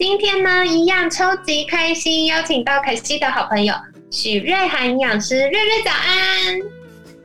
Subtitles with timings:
[0.00, 3.74] 今天呢，一样超级开心，邀请到凯西的好朋友
[4.10, 6.58] 许瑞涵营养师，瑞瑞早安，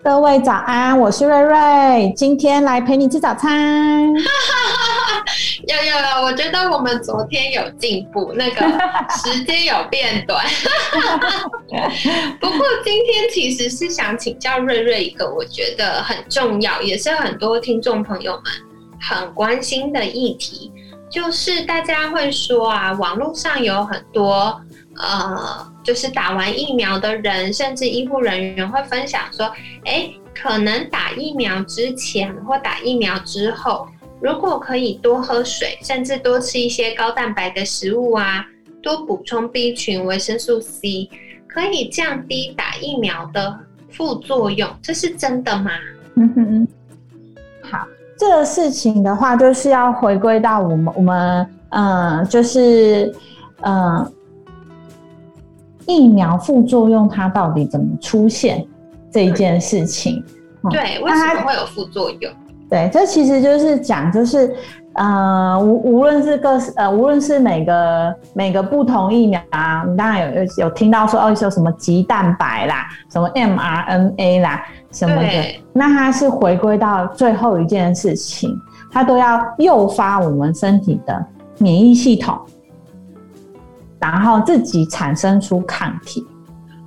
[0.03, 4.13] 各位早安，我是瑞瑞，今天来陪你吃早餐。
[5.67, 8.61] 有有有，我觉得我们昨天有进步，那个
[9.23, 10.45] 时间有变短。
[12.41, 18.43] 不过今天其实是想请教瑞瑞一个我觉得很重要，也是很多听众朋友们
[18.99, 20.73] 很关心的议题。
[21.09, 24.59] 就是大家会说啊，网络上有很多
[24.97, 29.51] 呃，就是打完疫苗的人，甚至医护人员会分享说，
[29.85, 33.87] 哎，可能打疫苗之前或打疫苗之后，
[34.21, 38.45] 如果可以多喝水，甚至多吃一些高蛋白的食物啊，
[38.81, 41.09] 多补充 B 群、维生素 C，
[41.47, 45.71] 可以降低打疫苗的副作用，这是真的吗？
[46.15, 46.67] 嗯哼，
[48.27, 53.13] 这个事情的话，就是要回归到我们我们嗯，就是
[53.61, 54.11] 嗯，
[55.85, 58.65] 疫苗副作用它到底怎么出现
[59.11, 60.23] 这一件事情？
[60.71, 62.33] 对，为什么会有副作用？
[62.67, 64.55] 对，这其实就是讲，就是
[64.95, 74.65] 呃，无无论是各呃，无论是每个每个不同疫苗啊，你当然有有有听到说哦，有什么鸡蛋白啦，什么 mRNA 啦。
[74.91, 75.61] 什么的？
[75.73, 78.57] 那它是回归到最后一件事情，
[78.89, 81.25] 它都要诱发我们身体的
[81.57, 82.39] 免疫系统，
[83.99, 86.25] 然后自己产生出抗体。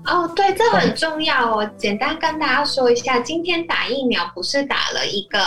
[0.09, 1.71] 哦，对，这很重要哦。
[1.77, 5.39] 简单跟大家说一下，今天打疫苗不是打了一个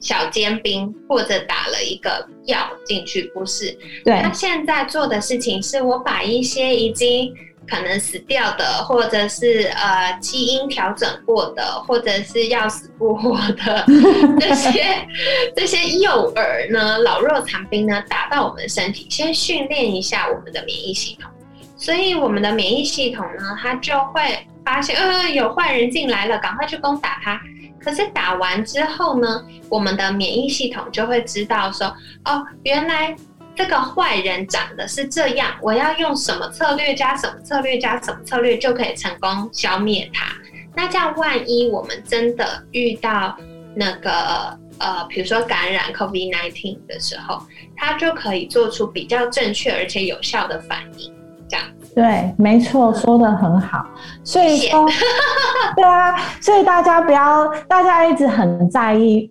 [0.00, 3.70] 小尖兵，或者打了一个药进去，不是。
[4.04, 7.34] 对，他现在做的事情是我把一些已经。
[7.68, 13.84] 可能死掉的，或者是呃基因调整过的，或者是要死不活的
[14.40, 15.08] 这些
[15.54, 21.30] 这些诱饵呢，老弱残兵呢，打到我们的身体，先训练一下我们的免疫系统。
[21.80, 27.40] 所以我们的免疫系统呢，它就会发现，呃，有坏人进来了，赶快去攻打他。
[27.82, 31.86] 可是打完之后呢，我们的免疫系统就会知道说，
[32.26, 33.16] 哦，原来。
[33.56, 40.32] 这个坏人长得是这样，我要用什么策略加什么策略加什么策略就可以成功消灭他。
[40.74, 43.36] 那这样万一我们真的遇到
[43.74, 47.42] 那个呃，比如说感染 COVID-19 的时候，
[47.76, 51.12] 他就可以做出比较正确而且有效的反应。
[51.50, 53.84] 这样对，没错，说的很好。
[54.22, 54.86] 所以说，
[55.74, 59.30] 对啊，所以大家不要，大家一直很在意。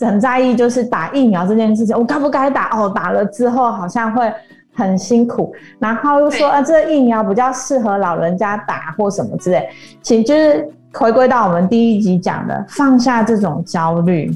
[0.00, 2.68] 很在意就是打疫苗这件事情，我该不该打？
[2.70, 4.32] 哦，打了之后好像会
[4.72, 9.68] 很辛苦，然后又说啊，这个疫苗比较适合老人家打或什么之类。
[10.00, 14.30] 其实就是回归到我们第一集讲的，放下这种焦虑，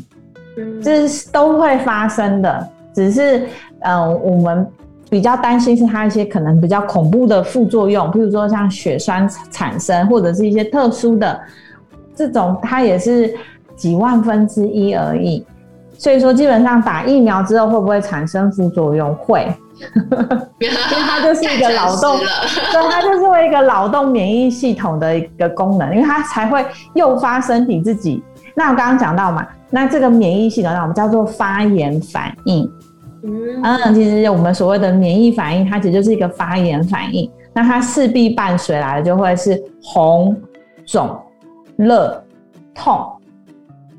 [0.82, 2.68] 这是都会发生的。
[2.92, 3.46] 只是
[3.82, 4.68] 嗯，我们
[5.12, 11.38] 比较担心是它一些可能比较恐怖的副作用，譬如说像血栓产生，或者是一些特殊的
[12.16, 13.30] 这种，它也是
[13.76, 15.44] 几万分之一而已。
[15.98, 19.14] 所以说，基本上打疫苗之后会不会产生副作用？
[19.16, 19.54] 会，
[20.58, 20.74] 因为
[21.06, 22.16] 它就是一个劳动，
[22.72, 28.24] 对，它就是为一个劳动免疫系统的一个功能，因为它才会诱发身体自己。
[28.54, 32.66] 那我刚刚讲到嘛，那这个免疫系统，那我们叫做发炎反应。
[33.24, 37.30] 嗯，其实我们所谓的免疫反应，它其实就是一个发炎反应。
[37.54, 40.36] 那它势必伴随来的就会是红、
[40.86, 41.16] 肿、
[41.76, 42.24] 热、
[42.74, 43.06] 痛。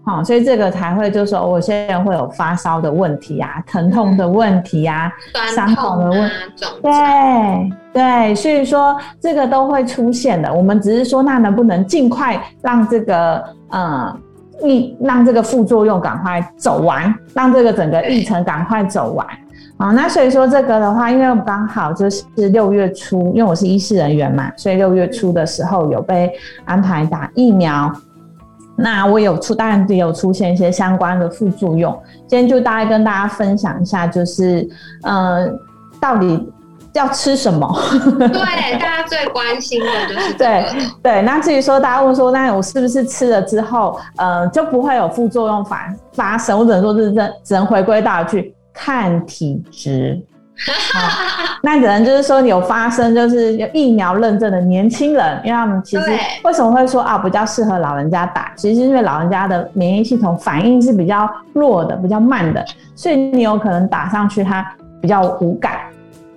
[0.06, 5.10] 好，所以这个才会就说，我现在会有发烧的问题啊，疼痛的问题啊，
[5.56, 6.32] 伤口的问，
[6.82, 10.54] 对对，所以说这个都会出现的。
[10.54, 14.14] 我们只是说，那能不能尽快让这个呃，
[14.68, 19.28] 一让这个副作用赶快走完，让这个整个历程赶快走完
[19.78, 19.92] 啊？
[19.92, 26.32] 那所以说这个的话，因为我刚好就是六月初，因为我是医师人员嘛，所以六月初的时候有被
[26.66, 27.92] 安排打疫苗。
[28.76, 31.96] 那我有出，当然也有出现一些相关的副作用。
[32.28, 34.68] 今天就大概跟大家分享一下，就是，
[35.04, 35.56] 嗯，
[36.02, 36.52] 到底
[36.94, 37.68] 要吃什么？
[38.20, 40.66] 对，大家最关心的就是对
[41.02, 41.22] 对。
[41.24, 46.58] 那至于说大家问说，那我是不是吃了之后，呃，就不会有副作用发发生？
[46.58, 50.22] 我只能说，是只只能回归到去看体质。
[51.64, 62.64] 那只能就是说有发生，就是有疫苗认证的年轻人，因为他们其实对为什么会说啊比较适合老人家打，其实是因为老人家的免疫系统反应是比较弱的、比较慢的，
[62.96, 64.64] 所以你有可能打上去它
[65.02, 65.80] 比较无感。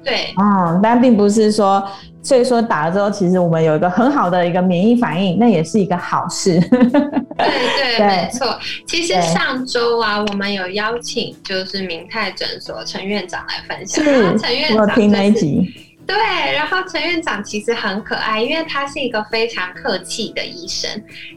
[0.06, 1.84] 对，嗯，但并不是说，
[2.22, 6.60] 所以说打了之后，其实我们有一个很好的一个免疫反应，那也是一个好事。
[6.60, 8.56] 对对， 对没错。
[8.86, 15.74] 其实上周啊，我们有邀请就是明泰诊所陈院长来分享，然是陈院，长我听那一集，
[16.06, 16.16] 对，
[16.52, 20.88] 然后陈院长其实很可爱，因为他是一个非常客气的医生，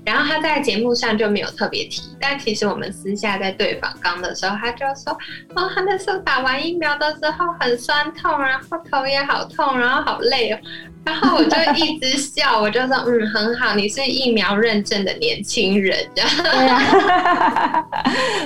[0.06, 5.12] 然后他在节目上就没有特别提，但其实我们私下在对访刚的时候，他就说，
[5.56, 10.60] 哦，他那时候打完疫苗的时候很酸痛，然后头也好痛，然后好累哦。
[11.09, 15.97] 然后我就一直笑，我就说，嗯，很好，你是疫苗认证的年轻人。
[16.13, 16.23] 对
[16.67, 17.85] 啊，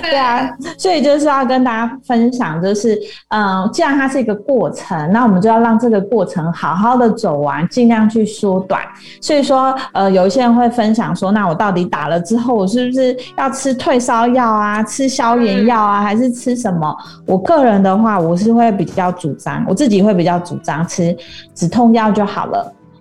[0.00, 8.82] 对啊，所以就是要跟大家分享，就是嗯，既然它是一个过程，那我们就要让这个过程好好的走完，尽量去缩短。
[9.20, 16.96] 所以说，呃，有一些人会分享说，那我到底打了之后，我是不是要吃退烧药啊，吃消炎药啊，还是吃什么？
[17.26, 21.14] 我个人的话，我是会比较主张，我自己会比较主张吃
[21.54, 22.53] 止痛药就好了。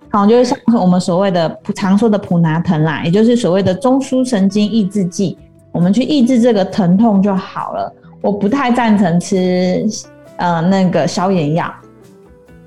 [0.10, 5.38] 好，就是像我们所谓的普常说的普拿疼啦，也就是所谓的中枢神经抑制剂，
[5.72, 7.92] 我们去抑制这个疼痛就好了。
[8.22, 9.84] 我不太赞成吃
[10.38, 11.74] 呃那个消炎药，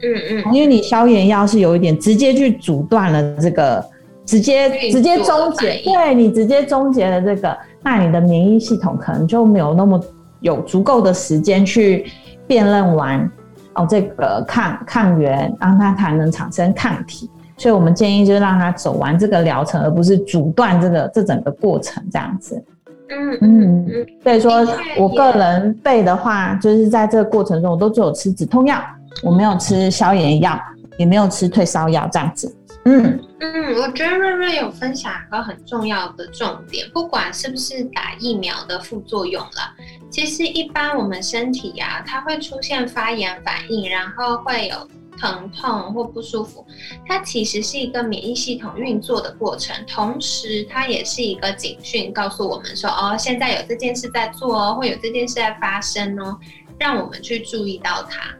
[0.03, 3.82] 嗯嗯，因为你消炎药是有一点直接去阻断了这个，
[4.27, 9.99] 直接直接终结，对你直接终结了这个，那你的免疫系统可能就没有那么
[10.41, 12.06] 有足够的时间去
[12.47, 13.31] 辨认完
[13.76, 17.31] 哦这个抗抗原，让它才能产生抗体。
[17.56, 22.62] 所以我们建议就是让它走完这个疗程，而不是阻断这个这整个过程这样子。
[23.08, 24.67] 嗯嗯嗯嗯，所以说
[24.99, 28.78] 我个人备的话，就是在这个过程中，我都只有吃止痛药，
[29.23, 30.61] 我没有吃消炎药，
[30.99, 32.55] 也没有吃退烧药这样子。
[32.88, 39.75] 嗯，嗯，我觉得瑞瑞有分享一个很重要的重点，不管是不是打疫苗的副作用了，
[40.09, 44.88] 其实一般我们身体呀、它会出现发炎反应，然后会有
[45.19, 46.65] 疼痛或不舒服，
[47.09, 56.39] 它其实是一个免疫系统运作的过程，同时它也是一个警讯，告诉我们说，哦，现在有这件事在做哦，会有这件事在发生哦，
[56.79, 58.32] 让我们去注意到它。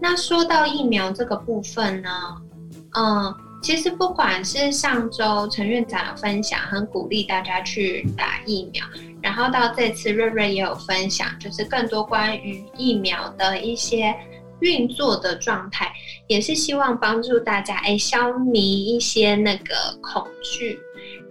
[0.00, 2.10] 那说到疫苗这个部分呢，
[2.96, 3.32] 嗯。
[3.62, 8.84] 其实不管是上周陈院长有分享，很鼓励大家去打疫苗，
[9.22, 14.12] 然后到这次瑞瑞也有分享，就是更多关于疫苗的一些
[14.58, 15.92] 运作的状态，
[16.26, 20.80] 也是希望帮助大家哎消弭一些那个恐惧，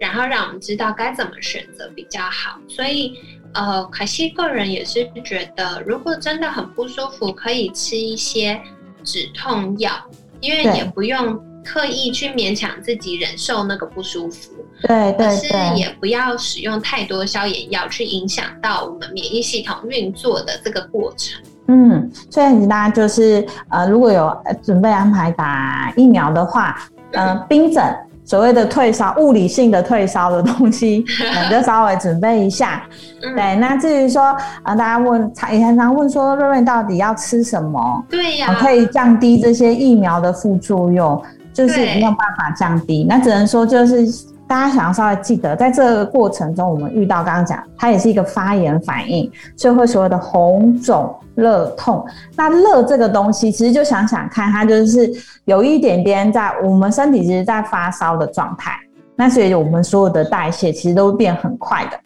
[0.00, 2.58] 然后让我们知道该怎么选择比较好。
[2.66, 3.14] 所以
[3.52, 8.58] 呃，凯西个人也是觉得，如果真的很不舒服，可以吃一些
[9.04, 9.92] 止痛药，
[10.40, 11.51] 因为也不用。
[11.64, 14.50] 刻意去勉强自己忍受那个不舒服，
[14.82, 21.40] 对对可是，也不要使用太多消炎药去影响到我们免疫系统运作的这个过程。
[21.68, 26.76] 嗯，所以大家就是呃，如果有呃准备安排打疫苗的话，
[27.12, 27.82] 呃， 冰枕。
[28.24, 31.04] 所谓的退烧，物理性的退烧的东西，
[31.44, 32.86] 你就稍微准备一下。
[33.20, 35.20] 嗯，对，那至于说，呃，大家问，
[35.50, 41.20] 也常常问说，瑞瑞到底要吃什么，对呀、呃可以降低这些疫苗的副作用，
[41.52, 43.04] 就是没有办法降低。
[43.08, 44.06] 那只能说，就是
[44.46, 52.04] 大家想要稍微记得，在这个过程中，我们遇到刚刚讲，它也是一个发炎反应，所以会所谓的红肿、热痛。
[52.36, 55.10] 那热这个东西，其实就想想看，它就是
[55.44, 58.72] 有一点点在我们身体其实在发烧的状态。
[59.14, 61.96] 那所以我们所有的代谢其实都变很快的。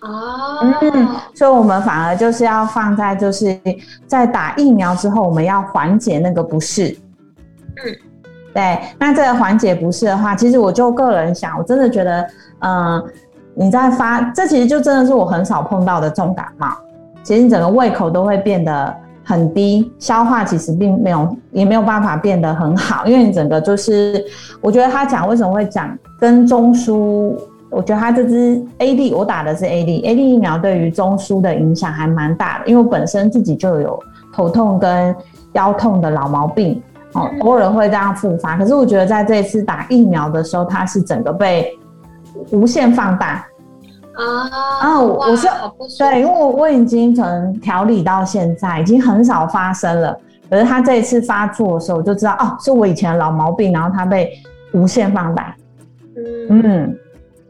[0.00, 3.58] 哦，嗯，所以我们反而就是要放在就是
[4.06, 6.96] 在打疫苗之后，我们要缓解那个不适。
[7.84, 7.96] 嗯，
[8.54, 8.78] 对。
[8.98, 12.26] 那这个缓解不适的话，其实我就个人想，我真的觉得，
[12.60, 13.04] 嗯、
[13.54, 16.68] 你在发，这其实就真的是我很少碰到的重感冒。
[17.22, 24.24] 其实你整个胃口都会变得很低，消化其实并没有，也没有办法变得很好，因为你整个就是，
[24.60, 27.34] 我觉得他讲为什么会讲跟中枢。
[27.70, 34.02] 我觉得他这支 A D，我打的是 A D，A D 疫苗对于中枢的影响还蛮大的，因为我本身自己就有
[34.32, 35.14] 头痛跟
[35.52, 36.82] 腰痛的老毛病，
[37.14, 38.56] 哦，偶尔会这样复发。
[38.56, 41.76] 可是我觉得在这一次打疫苗的时候，它是整个被
[42.50, 43.46] 无限放大。
[44.14, 44.50] 啊
[44.80, 45.46] 啊我我是
[45.96, 50.16] 对，因为我我已经从调理到现在，已经很少发生了。
[50.50, 54.32] 可是他这一次发作的时候，我就知道哦，是我以前的老毛病，然后它被
[54.72, 55.54] 无限放大。
[56.50, 56.98] 嗯嗯，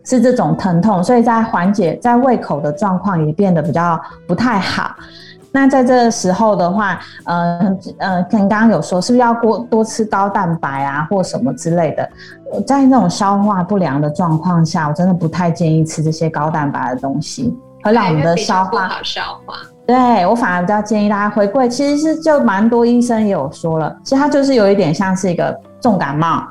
[0.05, 4.95] 是这种疼痛，所以在缓解在胃口的状况也变得比较不太好。
[5.51, 12.09] 那在这个时候的话，呃呃，跟刚刚有说，是不是要多多吃高蛋白啊，或什么之类的？
[12.67, 19.55] 在那种消化不良的状况下，我真的不太建议吃这些高蛋白的东西，会让我们的消化好消化。
[19.87, 26.47] 对我反而比较建议大家回归，其实是就蛮多医生也有说了，其实它就是有一点像是一个重感冒。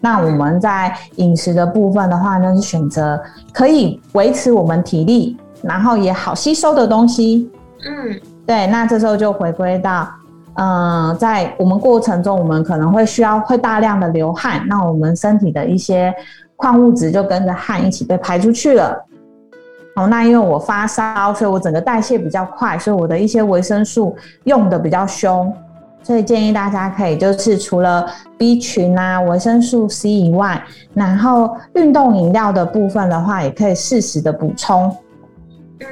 [0.00, 3.20] 那我们在饮食的部分的话呢，是选择
[3.52, 7.50] 可以维持我们体力，然后也好吸收的东西。
[7.84, 8.66] 嗯，对。
[8.66, 10.08] 那这时候就回归到，
[10.54, 16.14] 嗯，在我们过程中，我们可能会需要会大量的流汗，那我们身体的一些
[16.56, 19.04] 矿物质就跟着汗一起被排出去了。
[19.96, 25.52] 哦，那因为我发烧，所以我整个代谢比较快，所以我的一些维生素用的比较凶。
[26.00, 28.06] 所以建议大家可以就是除了
[28.38, 30.62] B 群啊、维生素 C 以外，
[30.94, 34.96] 然后运动饮料的部分的话，也可以适时的补充，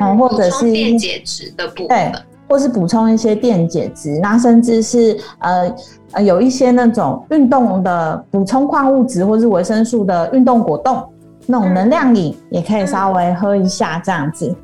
[0.01, 2.13] 嗯，或者是电解质的部分，对，
[2.49, 5.75] 或是补充一些电解质，那甚至是呃
[6.13, 11.03] 呃有一些那种运动的补充矿物质或是维生素的运动果冻，
[11.47, 14.55] 那种能量饮也可以稍微喝一下这样子。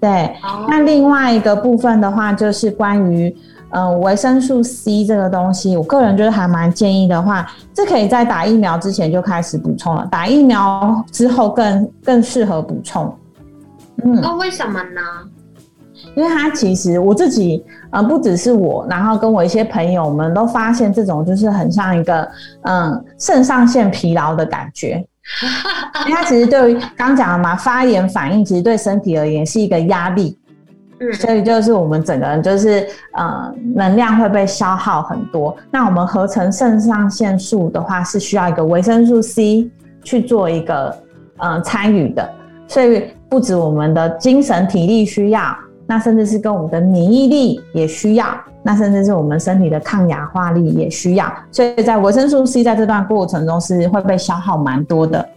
[0.00, 0.34] 对，
[0.68, 3.34] 那另外一个部分的话，就是关于。
[3.70, 13.14] 嗯，维生素 C 这个东西，我个人觉得还蛮建议的话，这可以在打疫苗之前就开始补充了，打疫苗之后更更适合补充。
[14.04, 15.00] 嗯，那为什么呢？
[16.14, 22.28] 因为它其实我自己，呃，不只是我，然后跟我一些朋友们都发现，这种就是很像一个
[22.62, 25.04] 嗯肾上腺疲劳的感觉。
[26.06, 30.38] 因为它其实对于刚讲了嘛，发炎反应其实对身体而言是一个压力。
[31.00, 35.56] 嗯所以就是我们整个人就是呃能量会被消耗很多。
[35.70, 39.70] 那我们合成肾上腺素的话，是需要一个维生素 C
[40.02, 40.96] 去做一个
[41.36, 42.28] 呃参与的。
[42.66, 45.54] 所以不止我们的精神体力需要，
[45.86, 48.26] 那甚至是跟我们的免疫力也需要，
[48.62, 51.32] 那甚至是我们身体的抗氧化力也需要。
[51.50, 55.28] 所以在维生素 C 在这段过程中是会被消耗蛮多的。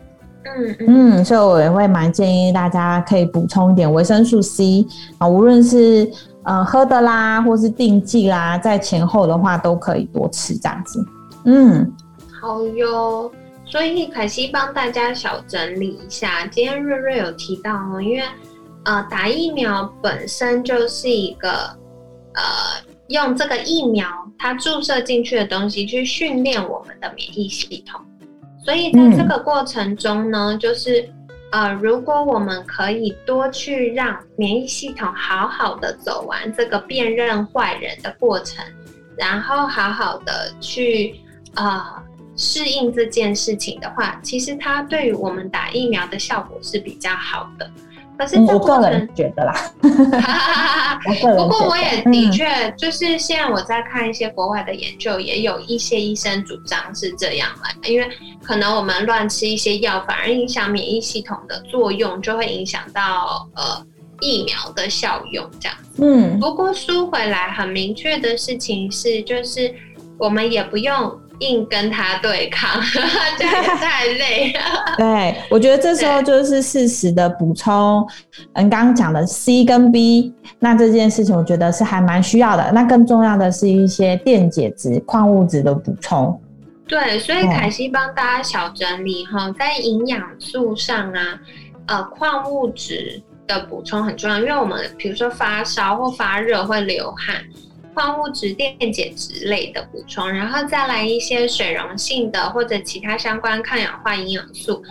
[0.43, 4.85] 嗯嗯，所以我也会蛮建议大家可以补充一点维生素 C
[5.17, 6.09] 啊，无论是
[6.43, 11.05] 呃喝的啦，或是定剂啦，在前后的话都可以多吃这样子。
[11.45, 11.89] 嗯，
[12.41, 13.31] 好哟。
[13.71, 18.23] 所以凯西帮大家小整理一下，今天瑞瑞有提到哦，因为
[18.83, 21.49] 呃打疫苗本身就是一个
[22.33, 22.43] 呃
[23.07, 24.05] 用这个疫苗
[24.37, 28.01] 它注射进去的东西去训练我们的免疫系统。
[28.65, 31.09] 所以在这个过程中呢，就是
[31.53, 38.63] 呃，如果我们可以多去让免疫系统好好的走完这个辨认坏人的过程，
[39.17, 41.15] 然后好好的去
[41.55, 41.81] 呃
[42.41, 47.69] 适应这件事情的话，其实它对于我们打疫苗的效果是比较好的。
[48.17, 49.53] 可是我个人觉得啦，
[51.37, 52.45] 不过我也的确
[52.77, 58.07] 就是现在我在看一些国外的研究，也有一些医生主张是这样来，因为
[58.43, 63.85] 可能我们乱吃一些药，反而影响免疫系统的作用，就会影响到呃
[64.19, 65.77] 疫苗的效用这样。
[65.99, 69.73] 嗯，不过说回来，很明确的事情是，就是
[70.17, 71.19] 我们也不用。
[71.41, 72.81] 硬跟他对抗，
[73.37, 74.59] 这样太累了。
[74.97, 78.07] 对，我觉得这时候就是适时的补充，
[78.53, 82.71] 嗯，刚刚讲的 C 跟 B，那这件事情我觉得是还蛮需要的。
[82.71, 86.39] 那更重要的是一些电解质、矿物质的补充。
[86.87, 91.39] 对，所以凯西帮大家小整理哈，在营养素上啊，
[91.87, 97.37] 呃，矿物质的补充很重要，因为我们比如说发烧或发热会流汗。
[97.93, 104.83] 矿物质、电解质类的补充，然后再来一些水溶性的或者其他相关抗氧化营养素。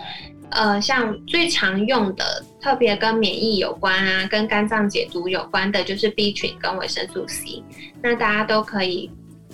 [0.51, 7.63] 呃，像最常用的，特别跟免疫有关啊，跟肝脏解毒有关的，就是 B 群跟维生素 C。
[8.01, 9.09] 那大家都可以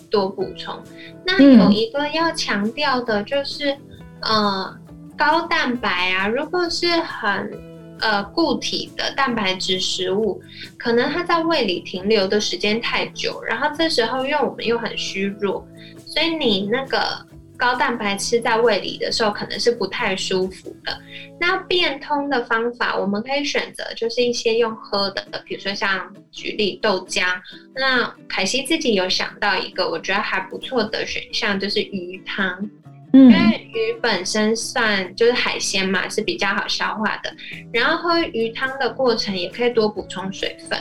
[0.09, 0.81] 多补充。
[1.23, 3.77] 那有一个要强调的就是，
[4.21, 4.75] 呃，
[5.15, 7.51] 高蛋白啊，如果是很
[7.99, 10.41] 呃，固体的蛋白质食物，
[10.77, 15.67] 可能它在胃里停留的时间太久，然后这时候因为我们又很虚弱，
[16.05, 17.25] 所以你那个
[17.57, 20.99] 高蛋白吃在胃里的时候，可能是不太舒服的。
[21.39, 27.25] 那变通的方法，我们可以选择就是一些用喝的，比如说像举例豆浆。
[27.75, 32.69] 那凯西自己有想到一个我觉得还不错的选项，就是鱼汤。
[33.13, 37.33] 因为鱼本身算就是海鲜嘛，是比较好消化的。
[37.73, 40.77] 然后喝鱼汤的过程也可以多补充水分。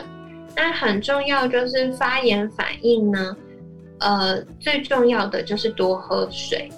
[0.54, 3.37] 那很重要就是发炎反应呢，
[4.00, 6.71] 呃，最重要的就是多喝水，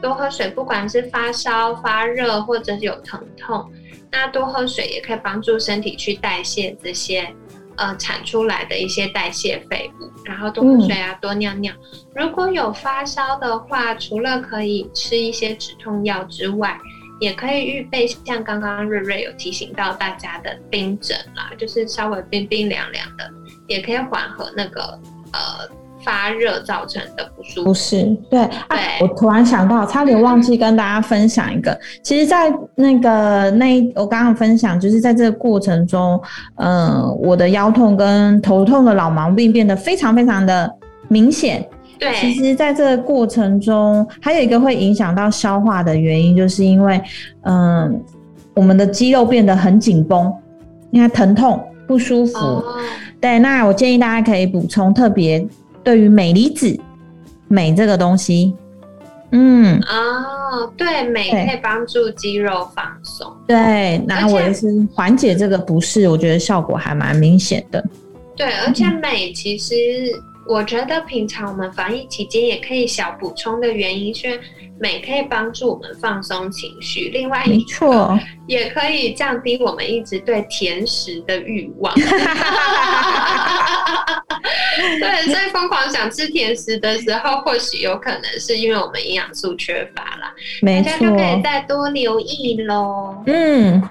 [0.00, 3.70] 多喝水，不管是发烧、发热或者是有疼痛，
[4.10, 7.28] 那多喝水也可以帮助身体去代谢这些
[7.76, 11.72] 呃产出来的一些代谢废物，然后多喝水啊，多尿尿。
[12.14, 16.78] 如果有发烧的话，除了可以吃一些止痛药之外，
[17.20, 23.30] 也可以预备像刚刚瑞瑞有提醒到大家的冰枕啦，就是稍微冰冰凉凉的，
[23.66, 24.98] 也可以缓和那个
[25.32, 25.83] 呃。
[26.04, 28.40] 发热造成的不舒服，不是对。
[28.68, 31.76] 哎，我突然想到，差点忘记跟大家分享一个。
[32.02, 36.20] 其实，在那个那我刚刚分享，就是在这个过程中，
[36.56, 40.70] 嗯，我的腰痛跟头痛的老毛病变得非常非常的
[41.08, 41.66] 明显。
[41.98, 47.00] 对，其实，在这个过程中，还有一个会影响到消化的原因，就是因为，
[47.42, 48.02] 嗯，
[48.54, 50.32] 我们的肌肉变得很紧绷，
[50.90, 52.62] 因为疼痛不舒服。
[53.20, 55.46] 对，那我建议大家可以补充特别。
[55.84, 56.76] 对于镁离子，
[57.46, 58.52] 镁这个东西，
[59.30, 67.84] 嗯，哦，对，镁可以帮助肌肉放松，对，那我也是缓解这个不适，我觉得效果还蛮明显的。
[68.34, 69.74] 对，而且镁其实。
[70.46, 74.38] 我觉得平常我们防疫期间也可以小补充的原因是，
[74.78, 81.94] 美可以帮助我们放松情绪，另外一错也可以降低我们一直对甜食的欲望。
[85.00, 90.34] 对，所以疯狂想吃甜食的时候，或许有可能是因为我们营养素缺乏了。
[90.60, 93.22] 没错，大家就可以再多留意喽。
[93.26, 93.82] 嗯。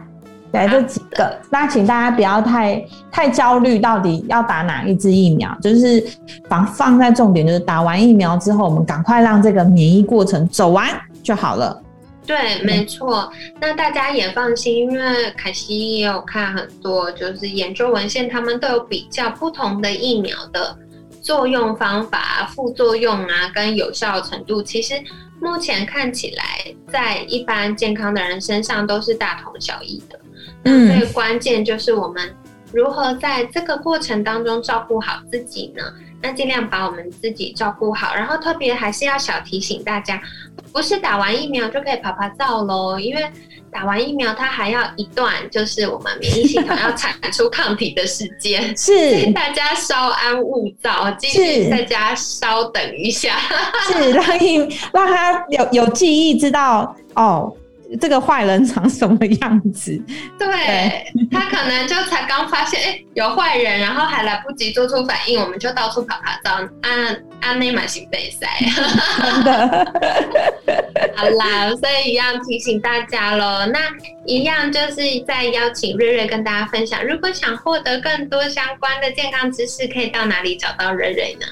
[0.53, 5.55] 来这几个，那请大家不要太太焦虑，到底要打哪一支疫苗？
[5.61, 6.03] 就是
[6.47, 10.87] 放放在重点，就是打完疫苗之后，我们赶快让这个免疫过程走完
[11.21, 11.81] 就好了。
[12.25, 13.29] 对，没错。
[13.59, 20.77] 那大家也放心，因为凯西也有看很多就是研究文献，他们都有比较不同的疫苗的
[21.21, 24.63] 作用方法、副作用啊，跟有效程度。
[24.63, 24.93] 其实
[25.41, 26.43] 目前看起来，
[26.87, 30.17] 在一般健康的人身上都是大同小异的。
[30.65, 32.33] 嗯，最关键就是我们
[32.71, 35.83] 如何在这个过程当中照顾好自己呢？
[36.21, 40.21] 那尽量把我们自己照顾好，然后特别还是要小提醒大家，
[40.71, 43.29] 不是打完疫苗就可以爬爬照喽，因为
[43.69, 53.37] 打完疫苗它还要一段，就是我们免疫系统要产出抗体的时间， 是大家稍安勿躁，继续在家稍等一下，
[53.91, 54.25] 是让
[54.93, 57.53] 让他有有记忆，知道哦。
[57.99, 60.01] 这个坏人长什么样子？
[60.39, 60.47] 对
[61.31, 68.47] 他可能就才刚发现，哎，有坏人，然后还来不及做出反应，我们就到处跑跑照，按按内满心被塞。
[69.21, 69.93] 真的，
[71.15, 73.65] 好啦，所以一样提醒大家喽。
[73.67, 73.79] 那
[74.25, 81.45] 一样就是在邀请瑞瑞跟大家分享，如果想获得更多相关的健康知识，可以到哪里找到瑞瑞呢？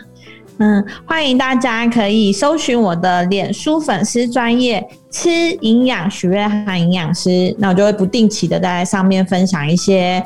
[0.59, 5.29] 嗯，欢迎大家可以搜寻我的脸书粉丝专业吃
[5.61, 10.23] 营养许瑞涵营养师，那我就会不定期的在上面分享一些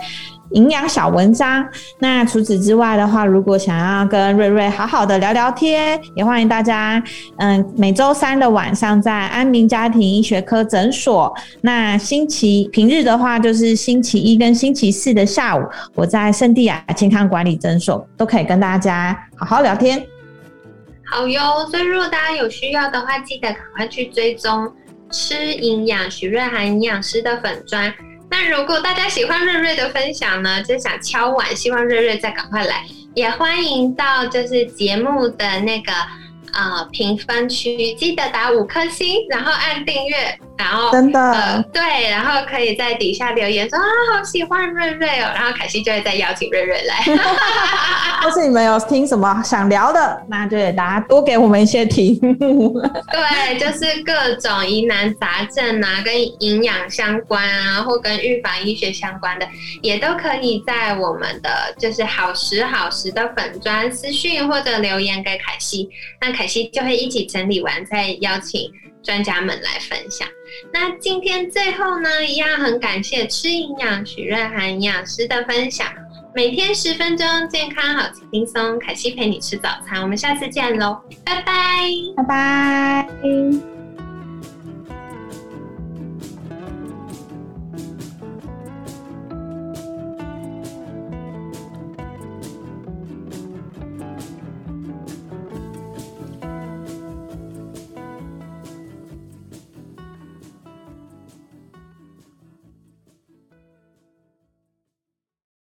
[0.52, 1.66] 营养小文章。
[2.00, 7.02] 那除此之外的话，如果想要跟瑞瑞好好的聊聊天，也欢迎大家，
[7.38, 11.34] 嗯，每周三的晚上在安民家庭医学科诊所。
[11.62, 15.62] 那星期平日的话，就是星期一跟星期四的下午，
[15.94, 20.06] 我在圣地亚健康管理诊所都可以跟大家好好聊天。
[21.06, 24.74] 好哟，所以如果大家有需要的话，记得赶快去追踪
[25.12, 27.94] 吃营养许瑞涵营养师的粉砖。
[28.30, 35.92] 那如果大家喜欢瑞瑞的分享呢，就想敲碗，希望瑞瑞再赶快来，也欢迎到就是节目的那个。
[36.56, 46.96] 啊，评分区记得打五颗星，然后按订阅，然后真的对，然后可以在底下留言说啊，好喜欢瑞瑞哦，然后凯西就会再邀请瑞瑞来。
[48.24, 52.82] 或是你们有听什么想聊的，那就大家多给我们一些题目。
[53.12, 59.46] 对，就是各种疑难杂症啊，跟营养相关啊，或跟预防医学相关的，
[59.82, 65.90] 也都可以在我们的就是好时好时的粉砖私讯或者留言给凯西，
[66.22, 66.45] 那凯。
[66.46, 70.28] 凯西就会一起整理完，再邀请专家们来分享。
[70.72, 75.88] 那今天最后呢，一样很感谢吃营养许瑞涵营养师的分享。
[76.36, 78.78] 每天十分钟，健康好轻松。
[78.78, 83.75] 凯西陪你吃早餐，我们下次见喽，拜拜，拜拜。